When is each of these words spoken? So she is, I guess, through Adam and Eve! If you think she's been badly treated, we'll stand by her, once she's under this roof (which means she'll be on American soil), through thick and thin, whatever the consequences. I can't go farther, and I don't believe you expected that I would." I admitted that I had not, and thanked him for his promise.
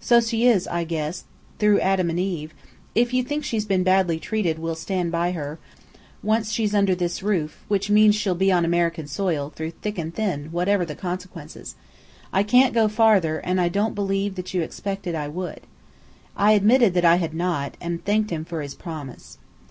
So 0.00 0.22
she 0.22 0.46
is, 0.46 0.66
I 0.66 0.84
guess, 0.84 1.24
through 1.58 1.80
Adam 1.80 2.08
and 2.08 2.18
Eve! 2.18 2.54
If 2.94 3.12
you 3.12 3.22
think 3.22 3.44
she's 3.44 3.66
been 3.66 3.82
badly 3.82 4.18
treated, 4.18 4.58
we'll 4.58 4.74
stand 4.74 5.12
by 5.12 5.32
her, 5.32 5.58
once 6.22 6.50
she's 6.50 6.74
under 6.74 6.94
this 6.94 7.22
roof 7.22 7.62
(which 7.68 7.90
means 7.90 8.14
she'll 8.14 8.34
be 8.34 8.50
on 8.50 8.64
American 8.64 9.06
soil), 9.06 9.52
through 9.54 9.72
thick 9.72 9.98
and 9.98 10.14
thin, 10.14 10.46
whatever 10.46 10.86
the 10.86 10.94
consequences. 10.94 11.74
I 12.32 12.42
can't 12.42 12.72
go 12.72 12.88
farther, 12.88 13.36
and 13.36 13.60
I 13.60 13.68
don't 13.68 13.94
believe 13.94 14.38
you 14.54 14.62
expected 14.62 15.12
that 15.14 15.24
I 15.24 15.28
would." 15.28 15.60
I 16.34 16.52
admitted 16.52 16.94
that 16.94 17.04
I 17.04 17.16
had 17.16 17.34
not, 17.34 17.76
and 17.78 18.02
thanked 18.02 18.30
him 18.30 18.46
for 18.46 18.62
his 18.62 18.74
promise. 18.74 19.36